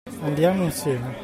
Andiamo 0.23 0.63
insieme. 0.63 1.15